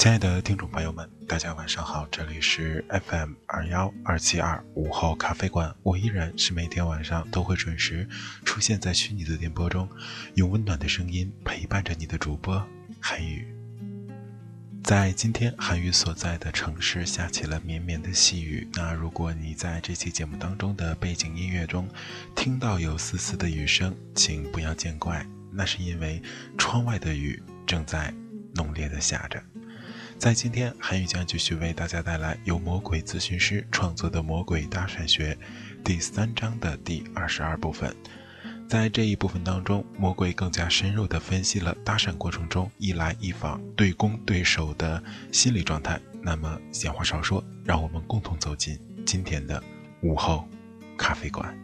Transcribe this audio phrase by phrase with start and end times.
[0.00, 8.08] 亲爱的听众朋友们，大家晚上好，这里是 FM 二幺二七二午后咖啡馆，我依然是每天晚上都会准时
[8.42, 9.86] 出现在虚拟的电波中，
[10.36, 12.66] 用温暖的声音陪伴着你的主播
[12.98, 13.46] 韩宇。
[14.82, 21.86] 在今天韩宇所在的城市下起了绵绵的细雨，那如果你在这期节目当中的背景音乐中
[22.34, 26.22] 听到有丝丝的雨声，请不要见怪，那是因为
[26.56, 28.10] 窗外的雨正在
[28.54, 29.38] 浓烈的下着。
[30.20, 35.32] 在今天，韩语将继续为大家带来由魔鬼咨询师创作的《魔鬼搭讪学》
[35.82, 37.96] 第三章的第二十二部分。
[38.68, 45.98] 在这一部分当中，魔鬼更加深入地分析了搭讪过程中一来一往、对攻对手的心理状态。
[46.20, 49.62] 那么，闲话少说，让我们共同走进今天的
[50.02, 50.46] 午后
[50.98, 51.58] 咖啡馆。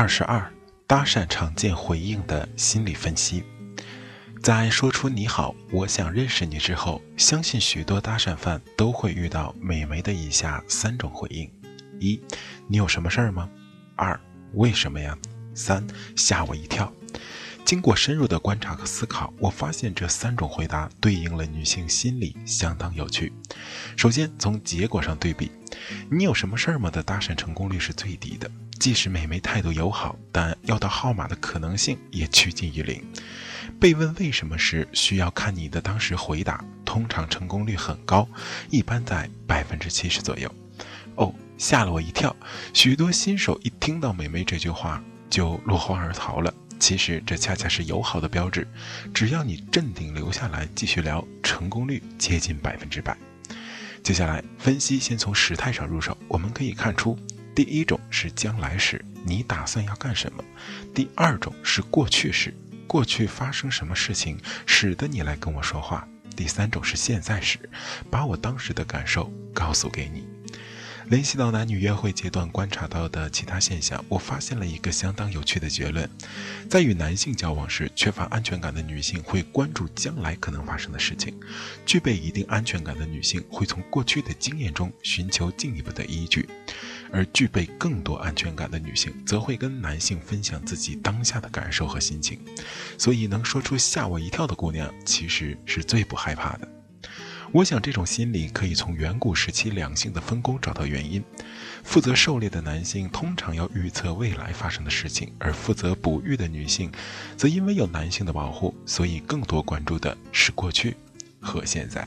[0.00, 0.48] 二十二，
[0.86, 3.42] 搭讪常见回应的心理分析。
[4.40, 11.50] 在说出“你好，我想认识你”之后，相信许多搭讪犯都会遇到美眉的以下三种回应：
[11.98, 12.22] 一，
[12.68, 13.50] 你有什么事儿吗？
[13.96, 14.20] 二，
[14.52, 15.18] 为什么呀？
[15.52, 15.84] 三，
[16.14, 16.92] 吓我一跳。
[17.68, 23.30] 经过深入的观察和思考，我发现这三种回答对应了女性心理，相当有趣。
[23.94, 25.50] 首先从结果上对比
[26.10, 28.50] ，“你有什么事儿吗”的搭讪成功率是最低的。
[28.80, 33.04] 即使美眉态度友好，但要到号码的可能性也趋近于零。
[33.78, 38.26] 被问为什么时，需要看你的当时回答，通常成功率很高，
[38.70, 40.50] 一般在百分之七十左右。
[41.16, 42.34] 哦，吓了我一跳！
[42.72, 46.54] 许多新手一听到美眉这句话就落荒而逃了。
[46.78, 48.66] 其实这恰恰是友好的标志，
[49.12, 53.16] 只要你镇定留下来继续聊，成功率接近百分之百。
[54.02, 57.18] 接下来分析，先从时态上入手，我们可以看出。
[57.54, 60.44] 第一种是将来时，你打算要干什么？
[60.94, 62.54] 第二种是过去时，
[62.86, 66.06] 过去发生什么事情使得你来跟我说话？
[66.36, 67.58] 第三种是现在时，
[68.08, 70.24] 把我当时的感受告诉给你。
[71.08, 76.08] 联系到男女约会阶段观察到的其他现象，我发现了一个相当有趣的结论：
[76.68, 81.32] 在与男性交往时，缺乏安全感的女性会关注将来可能发生的事情；
[81.86, 86.46] 具备一定安全感的女性会从过去的经验中寻求进一步的依据。
[87.10, 92.38] 而具备更多安全感的女性，则会跟男性分享自己当下的感受和心情，
[92.98, 96.68] 所以能说出吓我一跳的姑娘，其实是最不害怕的。
[97.52, 101.22] 我想这种心理可以从远古时期两性的分工找到原因。
[101.82, 106.90] 负责狩猎的男性通常要预测未来发生的事情，而负责哺育的女性，
[107.36, 110.96] 则因为有男性的保护，所以更多关注的是过去
[111.40, 112.06] 和现在。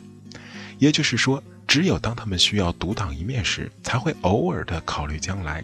[0.77, 1.43] 也就是说。
[1.67, 5.63] 只有当他们需要独当一面时，才会偶尔的考虑将来。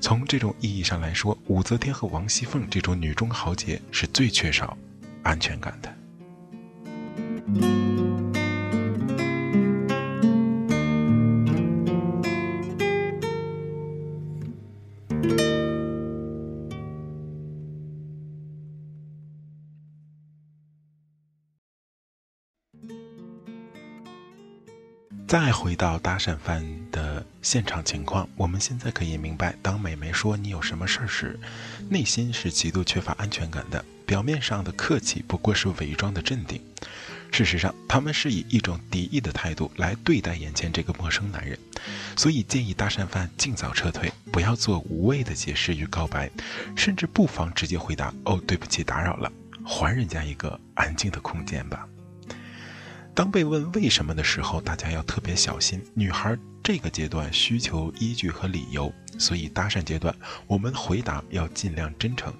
[0.00, 4.78] 从这种意义上来说，武则天和王熙凤这种女中豪杰是最缺少
[5.24, 7.89] 安全感的。
[25.30, 26.60] 再回到搭讪犯
[26.90, 31.38] 的现场情况，我们现在可以明白，当美眉说你有什么事儿时，
[31.88, 33.84] 内心是极度缺乏安全感的。
[34.04, 36.60] 表面上的客气不过是伪装的镇定，
[37.30, 41.56] 事实上，他们是以一种敌意的态度来对待眼前这个陌生男人。
[42.16, 46.28] 所以建议搭讪犯尽早撤退，不要做无谓的解释与告白，
[46.74, 49.30] 甚至不妨直接回答：“哦，对不起，打扰了。”
[49.64, 51.86] 还人家一个安静的空间吧。
[53.14, 55.82] 当被问为什么的时候，大家要特别小心。
[55.94, 60.14] 女孩这个阶段需求依据和理由，所以搭讪阶段
[60.46, 62.32] 我们回答要尽量真诚，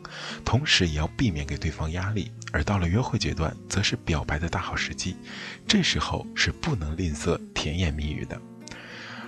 [0.44, 2.30] 同时也要避免给对方压力。
[2.52, 5.16] 而到了约会阶段，则是表白的大好时机，
[5.66, 8.40] 这时候是不能吝啬甜言蜜语的。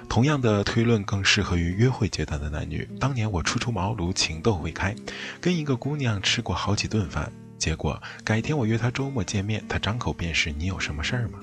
[0.09, 2.89] 同样的推论更适合于约会阶段的男女。
[3.01, 4.95] 当年我初出茅庐，情窦未开，
[5.41, 7.33] 跟一个姑娘吃过好几顿饭。
[7.63, 11.39] 结果改天我约他周末见面，他张口便是“你有什么事儿吗？”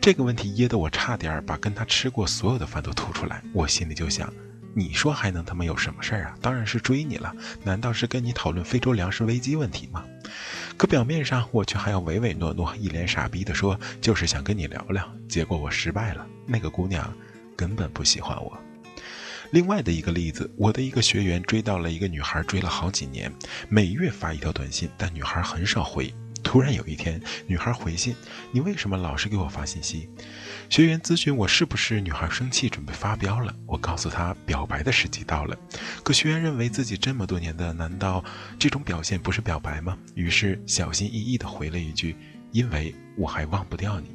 [0.00, 3.42] 这个问题噎得我差点把跟他吃过所有的饭都吐出来。
[3.52, 4.32] 我心里就想
[4.74, 6.36] ：“你说还能他妈有什么事儿啊？
[6.40, 7.34] 当然是追你了。
[7.64, 10.04] 难道是跟你讨论非洲粮食危机问题吗？”
[10.78, 17.12] 可表面上我却还要唯唯诺诺，一脸傻逼的说：“就是想跟你聊聊。”结果我失败了，那个姑娘
[17.56, 18.56] 根本不喜欢我。
[19.50, 23.32] 另外的一个例子，我的一个学员追到了一个女孩，追了好几年，
[23.68, 26.12] 每月发一条短信，但女孩很少回。
[26.42, 28.14] 突然有一天，女孩回信
[28.50, 30.08] ：“你为什么老是给我发信息？”
[30.70, 33.54] 学员咨询我是不是女孩生气，准备发飙了。
[33.66, 35.56] 我告诉他表白的时机到了。
[36.02, 38.24] 可学员认为自己这么多年的，难道
[38.58, 39.98] 这种表现不是表白吗？
[40.14, 42.16] 于是小心翼翼地回了一句
[42.52, 44.06] ：“因为我还忘不掉你。”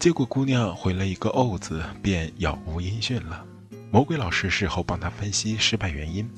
[0.00, 3.46] 结果姑娘回了一个“哦”字，便杳无音讯了。
[3.94, 6.28] 魔鬼老师事后帮他分析失败原因，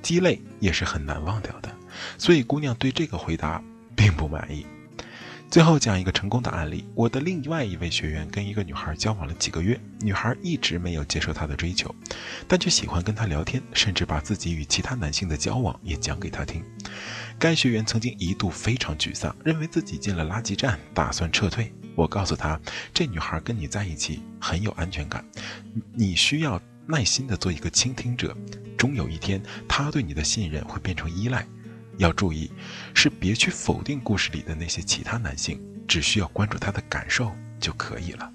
[0.00, 1.70] 鸡肋也是很难忘掉的，
[2.16, 3.62] 所以姑娘对这个回答
[3.94, 4.64] 并不满意。
[5.50, 11.94] 最后讲一个成功的案例：我的另外一位学员跟一个女孩交往了几个月，女孩一直没有接受他的追求，
[12.48, 16.64] 但却喜欢跟他聊天，甚至把自己与其他男性的交往也讲给他听。
[17.38, 21.70] 该学员曾经一度非常沮丧，认为自己进了垃圾站，打算撤退。
[21.94, 22.58] 我告诉他，
[22.94, 25.22] 这女孩跟你在一起很有安全感，
[25.92, 26.58] 你需要。
[26.86, 28.36] 耐心的做一个倾听者，
[28.76, 31.46] 终有一天，他对你的信任会变成依赖。
[31.98, 32.50] 要注意，
[32.94, 37.30] 是别去否定故事里的那些其他男性，只需要关注他的感受
[37.60, 38.32] 就可以了。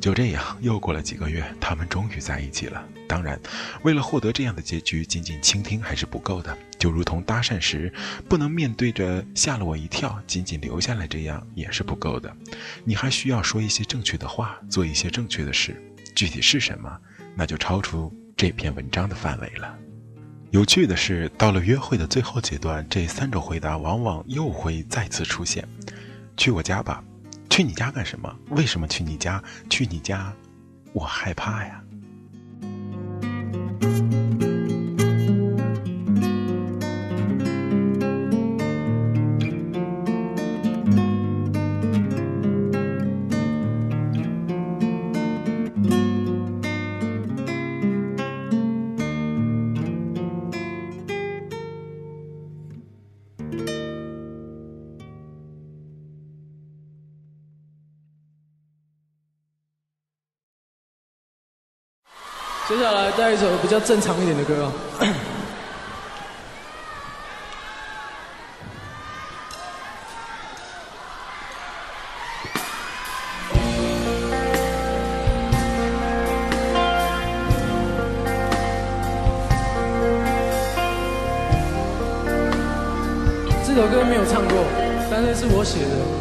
[0.00, 2.84] 就这样，又过了几个月，他们终于在一起了。
[3.08, 3.38] 当然，
[3.84, 6.58] 为了获得这样的结局，仅仅倾听还是不够的。
[6.76, 7.92] 就如同搭讪时，
[8.28, 12.36] 不能面对着吓了我一跳，仅仅留下来这样也是不够的。
[12.84, 15.80] 你还需要说一些正确的话，做一些正确的事。
[16.16, 16.98] 具体是什么？
[17.34, 19.78] 那就超出这篇文章的范围了。
[20.50, 25.66] 有趣的是，到了约会的最后阶段，这三种回答往往又会再次出现
[26.36, 27.02] ：“去我家吧，
[27.48, 28.34] 去你家干什么？
[28.50, 29.42] 为什么去你家？
[29.70, 30.32] 去你家，
[30.92, 31.82] 我害怕呀。”
[62.68, 64.72] 接下来带一首比较正常一点的歌啊。
[83.66, 84.64] 这首歌没有唱过，
[85.10, 86.11] 但是是我写的，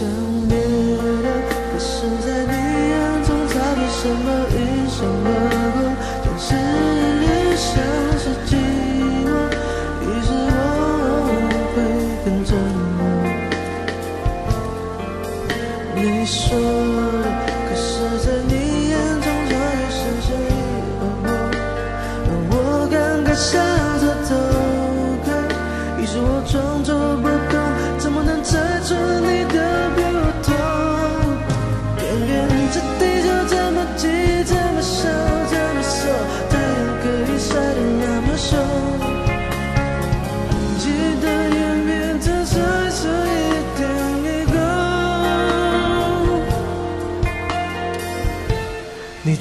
[0.00, 0.08] 想
[0.48, 2.52] 别的，可是在你
[2.88, 4.26] 眼中，他底什么
[4.56, 5.49] 与什么？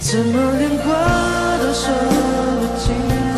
[0.02, 1.94] 怎么连话都说
[2.60, 3.29] 不清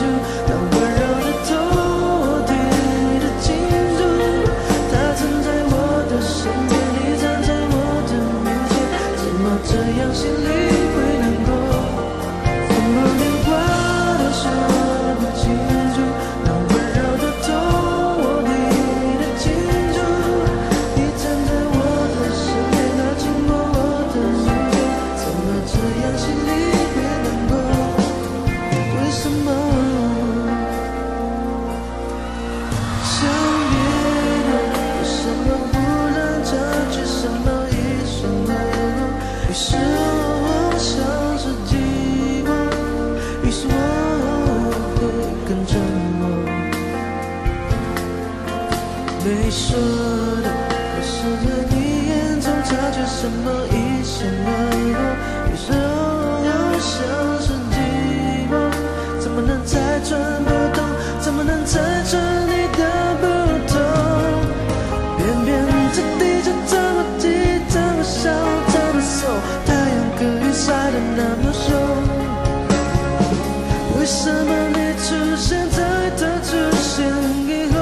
[74.11, 75.79] 为什么你出现在
[76.17, 76.49] 他出
[76.81, 77.07] 现
[77.47, 77.75] 以后？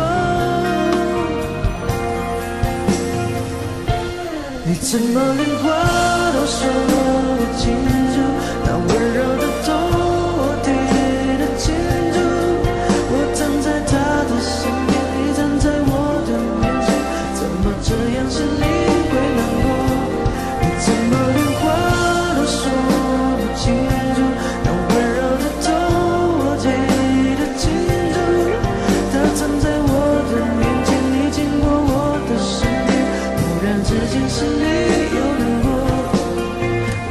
[4.63, 5.65] 你怎么连话
[6.31, 6.59] 都说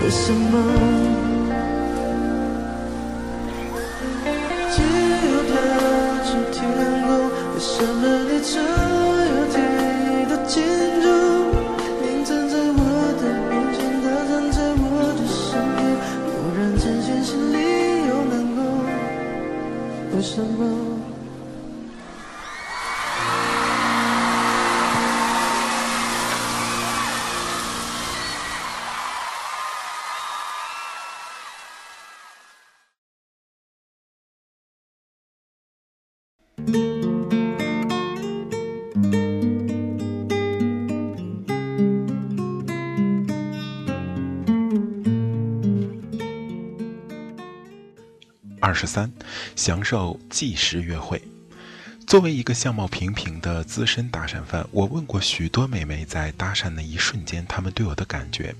[0.08, 0.56] 为什么？
[4.72, 5.52] 只有他
[6.24, 6.56] 知天
[7.04, 7.08] 空，
[7.52, 8.56] 为什么你这
[48.68, 49.10] 二十三，
[49.56, 51.22] 享受即时约会。
[52.06, 58.54] 作为一个相貌平平的资深搭讪犯，我问过许多美眉，在搭讪的一瞬间，她们对我的感觉。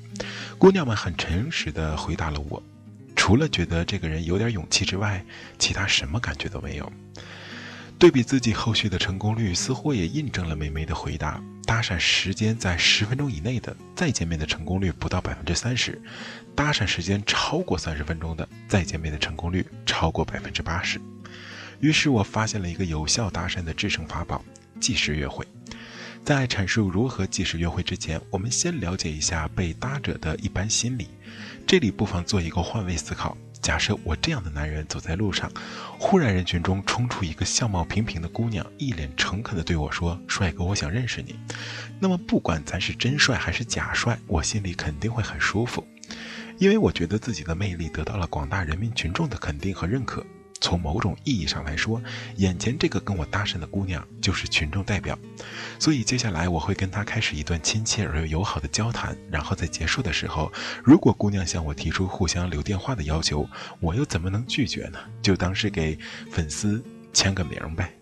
[0.56, 2.62] 姑娘们很诚实地回答了我，
[3.14, 5.22] 除了觉得这个人有点勇气之外，
[5.58, 6.90] 其他什么感觉都没有。
[7.98, 15.94] 对比自己后续的成功率，似乎也印证了美眉的回答：搭讪时间在十分钟以内的，再见面的成功率不到百分之三十；
[16.54, 21.00] 搭讪时间超过三十分钟的，再见面的成功率超过百分之八十。
[21.80, 24.44] 于是我发现了一个有效搭讪的制胜法宝——
[24.78, 25.44] 计时约会。
[26.24, 31.08] 在阐述如何计时约会之前，我们先了解一下被搭者的一般心理。
[31.66, 35.50] 这里不妨做一个换位思考：假设我这样的男人走在路上，
[35.98, 41.38] 忽然人群中冲出一个相貌平平的姑娘，一脸诚恳地对我说：“帅哥，我想认识你。”
[42.00, 45.86] 那么不管咱是真帅还是假帅，我心里肯定会很舒服，
[46.56, 50.24] 因为我觉得自己的魅力得到了广大人民群众的肯定和认可。
[50.60, 52.00] 从某种意义上来说，
[52.36, 55.18] 眼前这个跟我搭讪的姑娘就是群众代表，
[55.78, 60.52] 所以接下来我会跟她开始一段亲切而又友好的交谈，然后在结束的时候，
[60.84, 63.48] 如果姑娘向我提出互相留电话的要求，
[63.80, 64.98] 我又怎么能拒绝呢？
[65.20, 65.98] 就当是给
[66.30, 67.97] 粉丝签个名呗。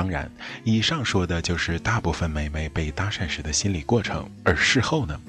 [0.00, 0.32] 当然，
[0.64, 5.20] 以上说的就是大部分美眉被搭讪时的心理过程，而事后呢，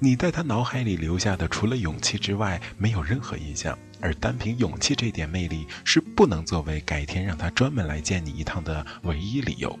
[0.00, 3.78] 你在她脑海里留下的除了勇气之外，没有任何印象。
[4.02, 9.78] 而单凭勇气这点魅力，是不能作为改天让她专门来见你一趟的唯一理由，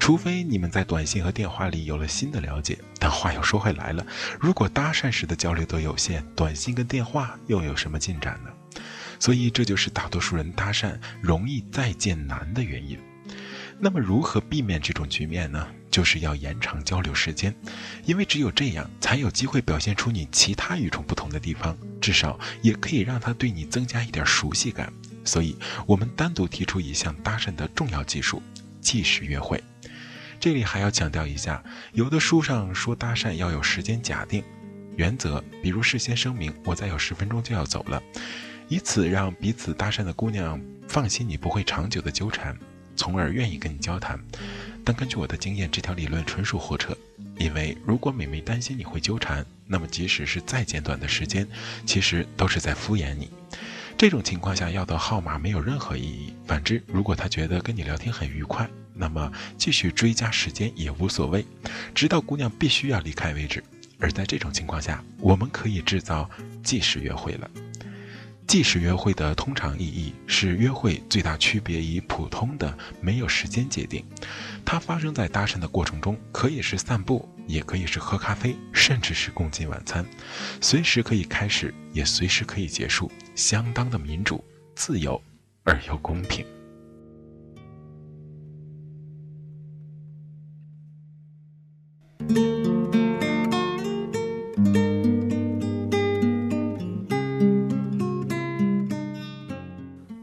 [0.00, 2.78] 除非你们在短信和电话里有了新的了解。
[2.98, 4.06] 但话又说回来了，
[4.40, 8.80] 如果搭讪时的交流都有限，短信跟电话又有什么进展呢？
[9.20, 12.98] 所以这就是大多数人搭讪容易再见难的原因。
[13.84, 15.66] 那么如何避免这种局面呢？
[15.90, 17.52] 就是要延长交流时间，
[18.04, 24.92] 因为只有这样，才有机会表现出你其他与众不同的地方，至少也可以让他对你增加一点熟悉感。
[25.24, 28.40] 所以，我们单独提出一项搭讪的重要技术——
[28.80, 29.60] 即时约会。
[30.38, 31.60] 这里还要强调一下，
[31.92, 34.44] 有的书上说搭讪要有时间假定
[34.94, 38.00] 原则，比如事先声明我再有十分钟就要走了，
[38.68, 42.56] 以此让彼此搭讪的姑娘放心你不会长久的纠缠。
[42.96, 44.18] 从而愿意跟你交谈，
[44.84, 46.96] 但根据我的经验，这条理论纯属胡扯。
[47.38, 51.46] 因为如果美眉担心你会纠缠，那么即使是再简短的时间，
[51.86, 53.30] 其实都是在敷衍你。
[53.96, 56.34] 这种情况下要到号码没有任何意义。
[56.46, 61.44] 反之，如果她觉得跟你聊天很愉快，那么继续追加时间也无所谓，
[61.94, 63.62] 直到姑娘必须要离开为止。
[63.98, 66.28] 而在这种情况下，我们可以制造
[66.62, 67.50] 即时约会了。
[68.46, 74.04] 即时约会的通常意义是约会最大区别于普通的没有时间界定，
[74.64, 80.04] 它发生在搭讪的过程中，可以是散步，也可以是喝咖啡，甚至是共进晚餐，
[80.60, 84.44] 随时可以开始，也随时可以结束，相当的民主、
[84.74, 85.22] 自由
[85.64, 86.44] 而又公平。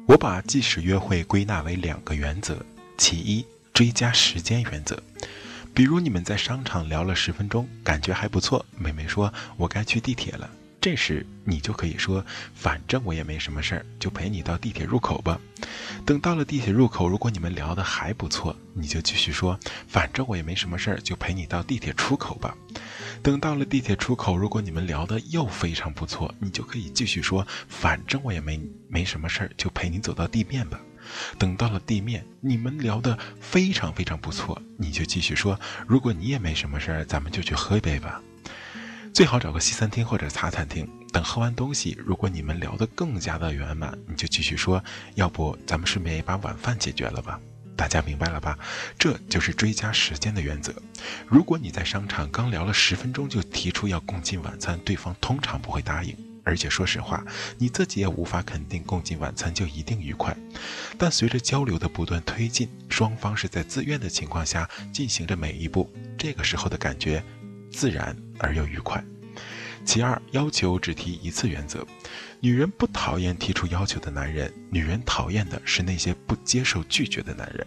[0.09, 2.57] 我把即时约会归纳为两个原则：
[2.97, 4.99] 其一，追加时间原则。
[5.71, 10.49] 比如你们在商场聊了十分钟，感觉还不错，妹妹说：“我该去地铁了。”
[10.81, 15.39] 这时你就可以说：“反正我也没什么事儿，就陪你到地铁入口吧。”
[16.05, 22.55] 等到了地铁入口，如果你们聊得还不错，你就继续说：“反正我也没什么事儿，就陪你到地铁出口吧。”
[23.21, 28.57] 等到了地铁出口，如果你们聊得又非常不错，你就可以继续说：“反正我也没
[28.87, 30.79] 没什么事儿，就陪你走到地面吧。”
[31.37, 38.21] 等到了地面，你们聊得非常非常不错，你就继续说：“如果你也没什么事儿，咱们就去喝一杯吧。”
[39.19, 40.89] 最好找个西餐厅或者茶餐厅。
[41.11, 44.81] 等喝完东西，如果你们聊得更加的圆满，你就继续说
[45.15, 47.37] ：“要不咱们顺便也把晚饭解决了吧？”
[47.75, 48.57] 大家明白了吧？
[48.97, 50.73] 这就是追加时间的原则。
[51.27, 56.15] 如果你在商场刚聊了十分钟就提出要共进晚餐，对方通常不会答应。
[56.45, 57.21] 而且说实话，
[57.57, 60.33] 你自己也无法肯定共进晚餐就一定愉快。
[60.97, 67.21] 但随着交流的不断推进，双方是在自愿的情况下进行着每一步，这个时候的感觉
[67.71, 69.03] 自然而又愉快。
[69.85, 71.85] 其二，要求只提一次原则。
[72.41, 77.65] 女人不讨厌提出要求的男人，女人讨厌的是那些不接受拒绝的男人。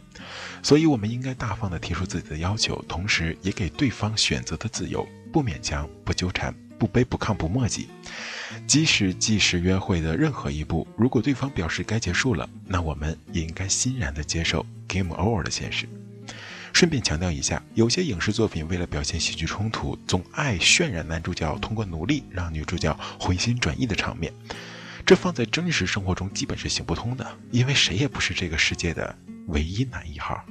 [0.62, 7.88] 所以，我们应该大方地提出自己的要求，同时也给对方选择的自由，不勉强，不纠缠，不卑不亢，不墨迹。
[8.66, 15.88] 即使即时约会的任何一步，如果对方表示该结束了，那我们也应该欣然地接受 game over 的现实。
[16.72, 24.32] 顺便强调一下，有些影视作品为了表现喜剧冲突，总爱渲染男主角通过努力让女主角回心转意的场面。
[25.06, 30.42] 这放在真实生活中基本是行不通的，因为谁也不是这个世界的唯一男一号。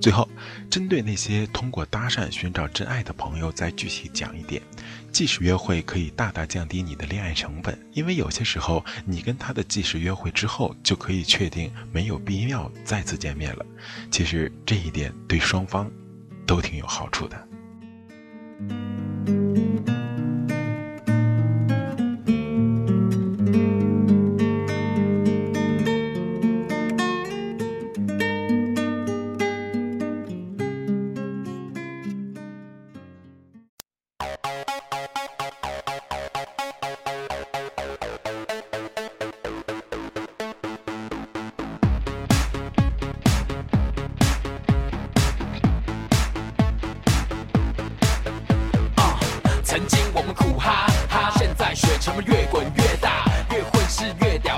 [0.00, 0.28] 最后，
[0.70, 4.62] 针对那些通过搭讪寻找真爱的朋友，再具体讲一点：
[5.10, 13.64] 即时约会可以大大降低你的恋爱成本，因为有些时候你跟他的即时约会之后，就可以确定没有必要再次见面了。
[14.10, 15.90] 其实这一点对双方
[16.46, 17.48] 都挺有好处的。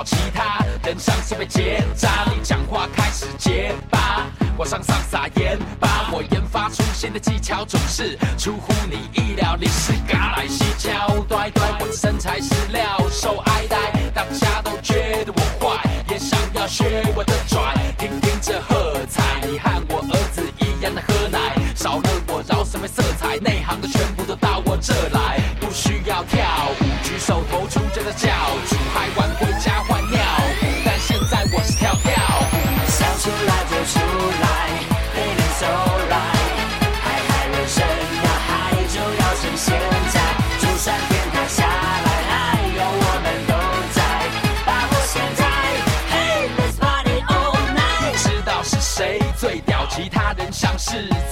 [0.03, 2.25] 其他人像是被结扎。
[2.25, 4.25] 你讲话开始结巴，
[4.57, 6.09] 我上上撒盐巴。
[6.11, 9.55] 我研发出新的技巧，总是出乎你意料。
[9.59, 10.91] 你是嘎来西交，
[11.29, 13.77] 呆呆，我的身材是料，受爱戴，
[14.13, 17.75] 大家都觉得我坏，也想要学我的拽。
[17.97, 19.69] 听听这喝彩，你和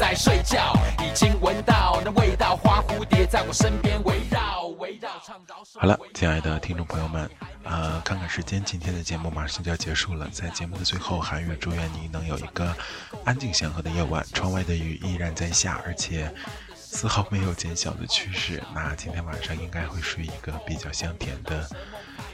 [0.10, 5.80] 在睡觉，已经闻到那味道，花蝴蝶在我身边围绕围绕，唱饶舌。
[5.80, 7.30] 好了，亲爱的听众朋友们，
[7.64, 10.28] 呃，看看时间，今天的节目马上就要结束了。
[10.30, 12.76] 在节目的最后，韩语祝愿你能有一个
[13.24, 16.34] 安静祥和的夜晚，窗外的雨依然在下，而且
[16.76, 18.64] 丝毫没有减小的趋势。
[18.74, 21.70] 那今天晚上应该会睡一个比较香甜的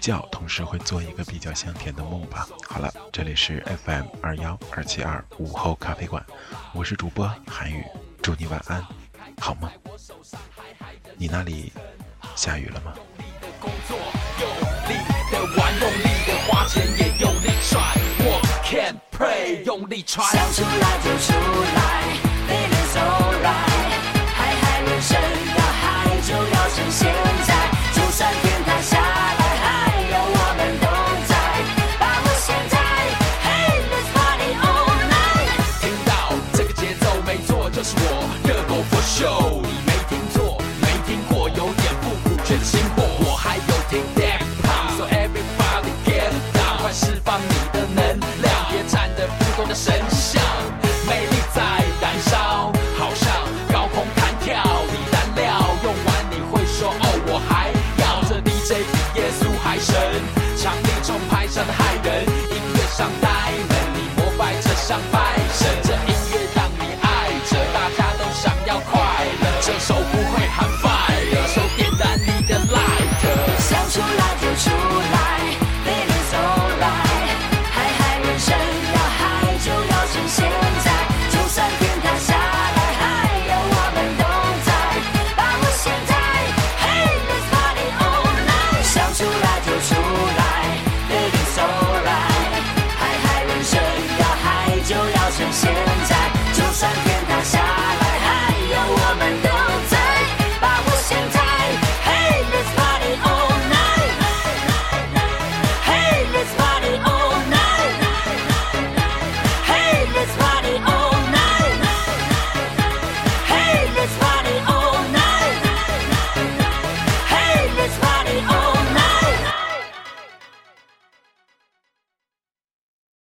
[0.05, 2.47] 觉，同时会做一个比较香甜的梦吧。
[2.69, 6.23] 好了，这里是 FM 二幺二七二午后咖啡馆，
[6.73, 7.83] 我是主播韩宇，
[8.21, 8.85] 祝你晚安，
[9.41, 9.71] 好吗。
[11.17, 11.73] 你那里
[12.35, 12.93] 下雨了吗？
[20.13, 21.81] 想出来就出来
[22.47, 24.05] ，It is alright。
[24.85, 25.19] 人生
[25.57, 25.61] 要，
[26.21, 27.11] 就要趁现
[27.47, 27.54] 在。